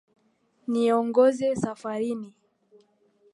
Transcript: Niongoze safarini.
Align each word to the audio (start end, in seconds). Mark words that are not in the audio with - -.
Niongoze 0.71 1.47
safarini. 1.61 2.29